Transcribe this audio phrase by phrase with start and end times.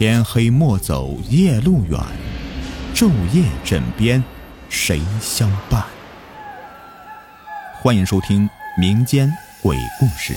[0.00, 2.00] 天黑莫走夜路远，
[2.94, 4.24] 昼夜枕边
[4.70, 5.84] 谁相伴？
[7.74, 9.30] 欢迎收听民间
[9.62, 10.34] 鬼故事。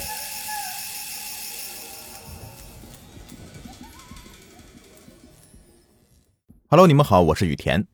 [6.68, 7.88] Hello，你们好，我是雨田。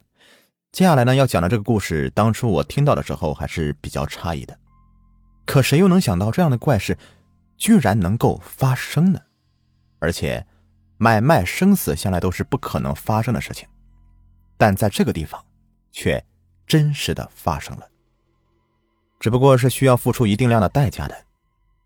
[0.71, 4.57] 接下来呢，要讲的这个故事，当初我听到的时候还是比较诧异的。
[5.45, 6.97] 可谁又能想到这样的怪事，
[7.57, 9.20] 居然能够发生呢？
[9.99, 10.48] 而且。
[11.02, 13.66] 买卖生死向来都是不可能发生的事情，
[14.58, 15.44] 但在这个地方，
[15.94, 16.22] 却
[16.67, 17.88] 真实的发生了。
[19.17, 21.25] 只不过是需要付出一定量的代价的。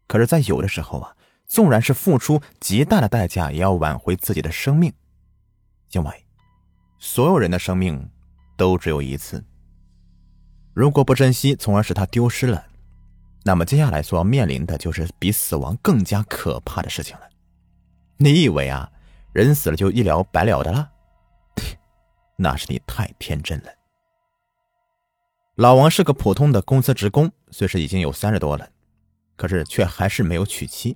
[0.08, 4.92] 可是，在有的时候啊，纵然是付出极大的代价，也要挽回自己的生命，
[5.92, 6.26] 因为
[6.98, 8.10] 所有人的生命
[8.58, 9.44] 都只有一次。
[10.74, 12.66] 如果不珍惜，从而使它丢失了，
[13.44, 17.30] 那么接下来所要面临的就是比死亡更加可怕的事情了。
[18.18, 18.90] 你以为啊？
[19.34, 20.92] 人死了就一了百了的了，
[22.38, 23.70] 那是你太天真了。
[25.56, 28.70] 老王是个普通的公司职工，虽是已经有三十多了，
[29.36, 30.96] 可是却还是没有娶妻，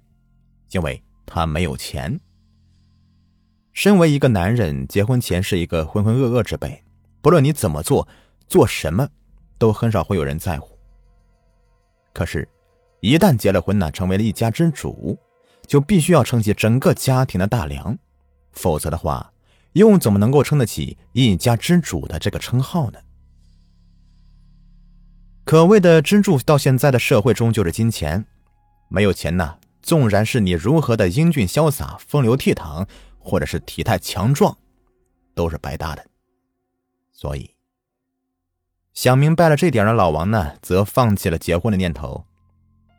[0.69, 2.19] 因为他没有钱。
[3.73, 6.83] 身为一个男人，结婚前是一个浑浑噩噩之辈，
[7.21, 8.07] 不论你怎么做，
[8.47, 9.07] 做什么，
[9.57, 10.77] 都很少会有人在乎。
[12.13, 12.47] 可是，
[12.99, 15.17] 一旦结了婚呢，成为了一家之主，
[15.65, 17.97] 就必须要撑起整个家庭的大梁。
[18.57, 19.31] 否则的话，
[19.73, 22.99] 又怎么能够撑得起一家之主的这个称号呢？
[25.45, 28.25] 可谓的支柱，到现在的社会中就是金钱。
[28.89, 32.85] 没有钱呢，纵然是你如何的英俊潇洒、风流倜傥，
[33.19, 34.57] 或者是体态强壮，
[35.35, 36.05] 都是白搭的。
[37.13, 37.51] 所以，
[38.93, 42.25] 想明白了这点的老王呢，则放弃了结婚的念头。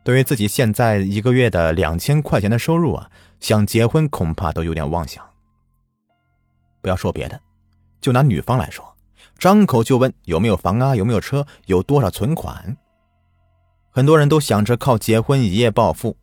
[0.03, 5.23] 对于自己现在一个月的两千块钱的收入啊，想结婚恐怕都有点妄想。
[6.81, 7.39] 不要说别的，
[7.99, 8.95] 就拿女方来说，
[9.37, 12.77] 张口就问有没有房啊，有没有车，有多少存款。
[13.91, 16.15] 很多人都想着靠结婚一夜暴富，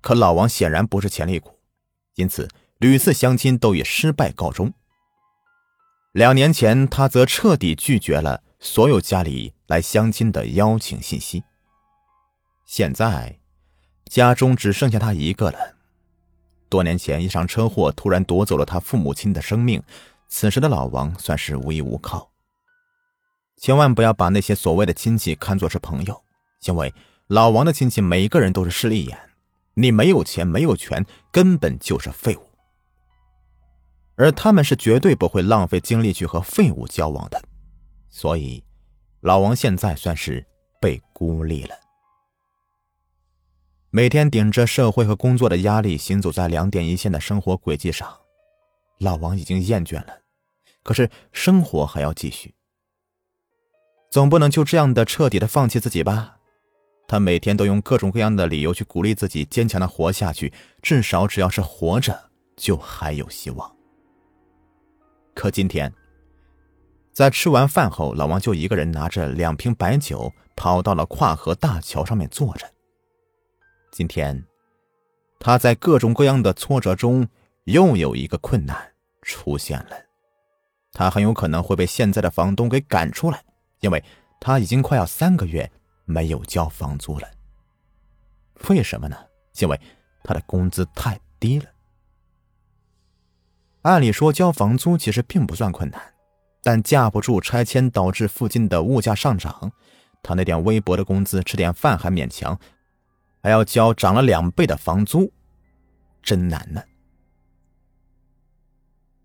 [0.00, 1.58] 可老王显然不是潜力股，
[2.16, 2.48] 因此
[2.78, 4.72] 屡次相亲都以失败告终。
[6.12, 11.42] 两年前，他则彻底拒绝了所有家里来相亲的邀请信息。
[12.66, 13.38] 现在，
[14.06, 15.77] 家中只剩下他一个了。
[16.68, 19.82] 多年前，一场车祸突然夺走了他父母亲的生命。
[20.28, 22.30] 此时的老王算是无依无靠。
[23.56, 26.22] 千万不要把那些所谓的亲戚看作是朋友，
[26.66, 26.92] 因为
[27.28, 29.18] 老王的亲戚每一个人都是势利眼。
[29.74, 32.42] 你没有钱，没有权，根本就是废物。
[34.16, 37.40] 而他们是绝对不会浪费精力去和废物交往的。
[38.10, 38.62] 所以，
[39.20, 40.44] 老王现在算是
[40.80, 41.74] 被孤立了。
[43.90, 48.06] 每天顶着社会和工作的压力，行走在两点一线的生活轨迹上，
[48.98, 50.18] 老王已经厌倦了。
[50.82, 52.54] 可是生活还要继续，
[54.10, 56.36] 总不能就这样的彻底的放弃自己吧？
[57.06, 63.74] 他每天都用各种各样的理由去鼓励自己坚强的活下去，至少只要是活着，就还有希望。
[65.34, 65.90] 可今天，
[67.14, 72.70] 在吃完饭后，老王就一个人拿着两瓶白酒，跑到了跨河大桥上面坐着。
[73.90, 74.44] 今天，
[75.40, 77.26] 他在各种各样的挫折中，
[77.64, 79.96] 又有一个困难出现了。
[80.92, 83.42] 他很有可能会被现在的房东给赶出来，
[83.80, 84.02] 因为
[84.40, 85.70] 他已经快要三个月
[86.04, 87.28] 没有交房租了。
[88.68, 89.16] 为什么呢？
[89.60, 89.80] 因为
[90.22, 91.66] 他的工资太低了。
[93.82, 96.00] 按理说，交房租其实并不算困难，
[96.62, 99.72] 但架不住拆迁导致附近的物价上涨，
[100.22, 102.58] 他那点微薄的工资，吃点饭还勉强。
[103.42, 105.32] 还要交涨了两倍的房租，
[106.22, 106.82] 真难呢。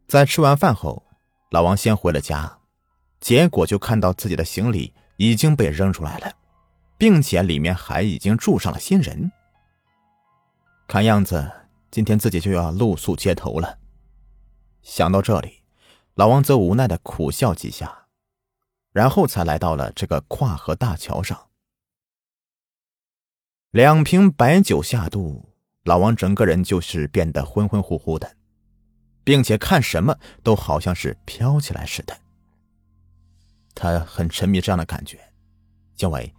[0.07, 1.03] 在吃完饭后，
[1.49, 2.59] 老王先回了家，
[3.19, 6.31] 结果就看到自己的行李已经被扔出来了，
[6.97, 9.31] 并且里面还已经住上了新人。
[10.87, 11.51] 看样子
[11.89, 13.79] 今天自己就要露宿街头了。
[14.83, 15.63] 想到这里，
[16.15, 18.05] 老王则无奈的苦笑几下，
[18.91, 21.49] 然后才来到了这个跨河大桥上。
[23.73, 25.49] 两瓶白酒下肚，
[25.83, 28.35] 老王整个人就是变得昏昏乎乎的，
[29.23, 32.15] 并且看什么都好像是飘起来似的。
[33.73, 35.19] 他很沉迷这样的感觉，
[35.97, 36.31] 因为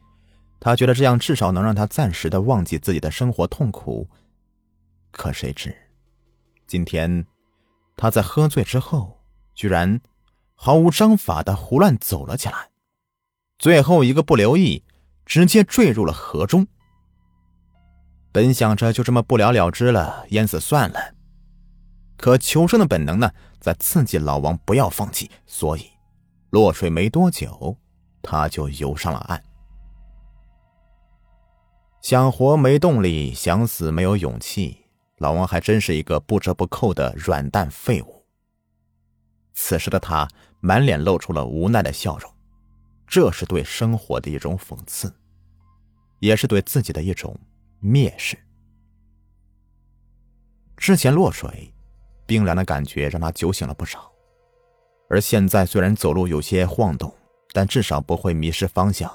[0.60, 4.08] 他觉得这样至少能让他暂时的忘记自己的生活痛苦。
[5.10, 5.74] 可谁知，
[6.68, 7.26] 今天
[7.96, 9.20] 他在喝醉之后，
[9.56, 10.00] 居然
[10.54, 12.70] 毫无章法的胡乱走了起来，
[13.58, 14.84] 最后一个不留意，
[15.26, 16.68] 直接坠入了河中。
[18.34, 21.14] 本想着就这么不了了之了，淹死算了，
[22.16, 25.88] 可求生的本能呢，在刺激老王不要放弃，所以
[26.50, 27.78] 落水没多久，
[28.20, 29.40] 他就游上了岸。
[32.02, 34.78] 想活没动力，想死没有勇气，
[35.18, 38.24] 老王还真是一个不折不扣的软蛋废物。
[39.52, 40.28] 此时的他
[40.58, 42.28] 满脸露出了无奈的笑容，
[43.06, 45.14] 这是对生活的一种讽刺，
[46.18, 47.38] 也是对自己的一种
[47.84, 48.36] 蔑视。
[50.76, 51.72] 之前落水，
[52.26, 54.10] 冰凉的感觉让他酒醒了不少，
[55.10, 57.14] 而现在虽然走路有些晃动，
[57.52, 59.08] 但至少不会迷失方向。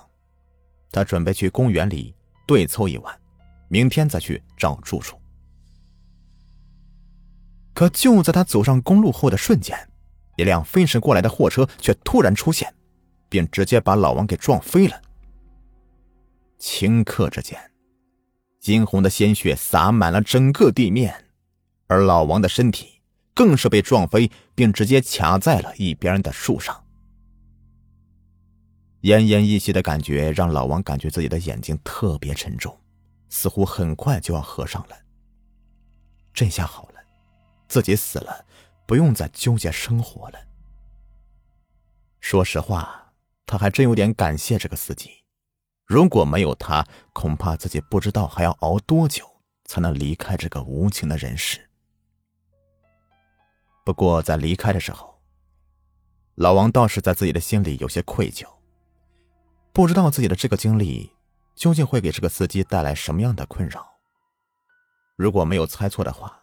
[0.91, 2.15] 他准备去公园里。
[2.47, 3.21] 对凑一晚，
[3.67, 5.21] 明天再去找住处。
[7.75, 9.77] 可就在他走上公路后的瞬间，
[10.35, 12.73] 一辆飞驰过来的货车却突然出现，
[13.29, 14.99] 并直接把老王给撞飞了。
[16.57, 17.55] 顷刻之间，
[18.63, 21.25] 殷红的鲜血洒满了整个地面，
[21.87, 23.01] 而老王的身体
[23.33, 26.85] 更是被撞飞，并直接卡在了一边的树上。
[29.03, 32.77] 奄奄一息的感觉让老王感觉自己的眼睛特别沉重，
[33.29, 34.97] 似乎很快就要合上了。
[36.33, 36.95] 这下好了，
[37.69, 38.45] 自己死了，
[38.85, 40.39] 不用再纠结生活了。
[42.19, 43.13] 说实话，
[43.45, 45.18] 他还真有点感谢这个司机，
[45.89, 49.27] 如果没有他，恐怕自己不知道还要熬多久
[49.65, 51.67] 才能离开这个无情的人世。
[53.83, 55.19] 不过在离开的时候，
[56.35, 58.45] 老王倒是在自己的心里有些愧疚。
[59.73, 61.11] 不知道自己的这个经历
[61.55, 63.83] 究竟会给这个司机带来什么样的困扰。
[65.15, 66.39] 如果没有猜错的话，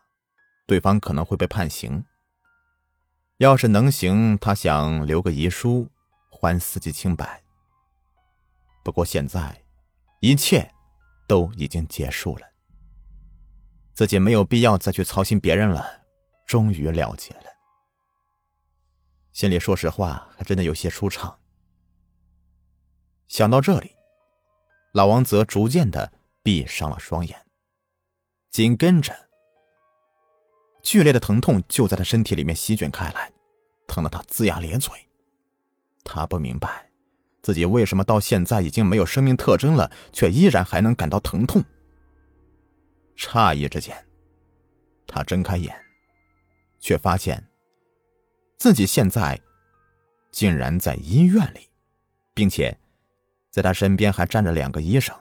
[0.66, 2.04] 对方可能会被判刑。
[3.36, 5.86] 要是能行，他想留个遗书，
[6.30, 7.45] 还司机清白。
[8.86, 9.64] 不过现在，
[10.20, 10.72] 一切
[11.26, 12.46] 都已经结束了，
[13.94, 16.04] 自己没有必要再去操心别人了，
[16.46, 17.46] 终于了结了。
[19.32, 21.36] 心里说实话，还真的有些舒畅。
[23.26, 23.90] 想到这里，
[24.94, 26.12] 老王则逐渐的
[26.44, 27.44] 闭上了双眼。
[28.52, 29.12] 紧跟着，
[30.84, 33.32] 剧烈的疼痛就在他身体里面席卷开来，
[33.88, 34.94] 疼得他龇牙咧嘴。
[36.04, 36.85] 他不明白，
[37.46, 41.62] 自己为什么到现在已经没有生命特征了，却依然还能感到疼痛。
[43.16, 43.96] 诧异之间，
[45.06, 45.72] 他睁开眼，
[46.80, 47.46] 却发现
[48.58, 49.40] 自己现在
[50.32, 51.70] 竟然在医院里，
[52.34, 52.76] 并且。
[53.48, 55.16] 在他身边还站着两个医生。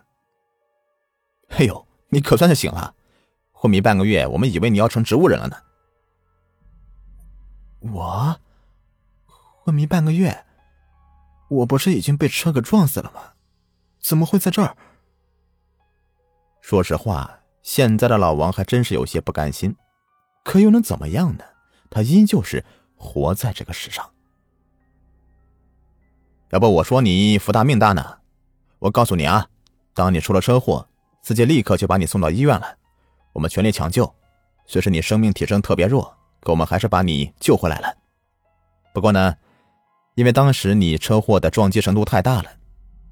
[1.49, 2.95] 哎呦，你可算是醒了！
[3.51, 5.55] 昏迷半个月，我们以为你要成植物人了呢。
[7.81, 8.41] 我
[9.29, 10.43] 昏迷半个月，
[11.47, 13.33] 我不是已经被车给撞死了吗？
[13.99, 14.75] 怎么会在这儿？
[16.61, 19.75] 说实话，现在的老王还真是有些不甘心，
[20.43, 21.43] 可又能怎么样呢？
[21.89, 22.63] 他依旧是
[22.95, 24.09] 活在这个世上。
[26.49, 28.19] 要不我说你福大命大呢？
[28.79, 29.47] 我告诉你啊，
[29.93, 30.87] 当你出了车祸，
[31.21, 32.77] 司机立刻就把你送到医院了，
[33.33, 34.13] 我们全力抢救。
[34.67, 37.95] 虽是你生命体征特别弱，可我们还是把你救回来了。
[38.93, 39.35] 不过呢，
[40.15, 42.51] 因为当时你车祸的撞击程度太大了，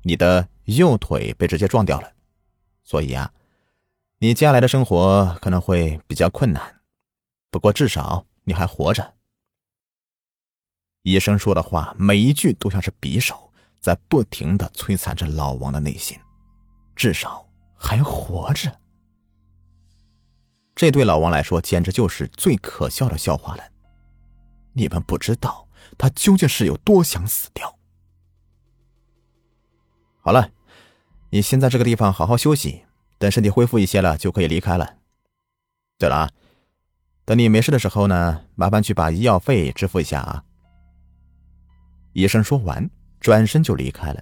[0.02, 2.12] 你的右腿被直接撞掉了，
[2.84, 3.32] 所以啊，
[4.18, 6.82] 你接下来的生活可能会比较困难。
[7.52, 9.14] 不过至少你还活着。
[11.04, 13.52] 医生说的话每一句都像是匕首。
[13.84, 16.18] 在不停的摧残着老王的内心，
[16.96, 18.80] 至少还活着。
[20.74, 23.64] 这对老王来说简直就是最可笑的笑话了。
[24.72, 27.78] 你们不知道他究竟是有多想死掉。
[30.22, 30.50] 好了，
[31.32, 32.84] 你先在这个地方好好休息，
[33.18, 34.98] 等身体恢复一些了就可以离开了。
[35.98, 36.32] 对了啊，
[37.26, 40.44] 等你没事的时候呢，麻烦去把医药费支付一下啊。
[42.14, 42.90] 医生说完。
[43.24, 44.22] 转身就离开了，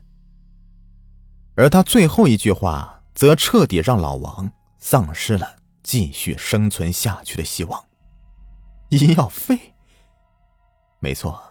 [1.56, 7.84] 而他最后一句话则彻底让老王丧失了继续生存下去的希望。
[8.90, 9.74] 医药费？
[11.00, 11.42] 没错，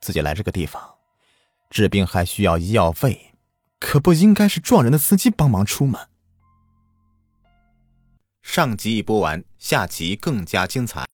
[0.00, 0.82] 自己来这个地方
[1.68, 3.34] 治病还需要医药费，
[3.78, 6.06] 可不应该是撞人的司机帮忙出吗？
[8.40, 11.06] 上集已播完，下集更加精彩。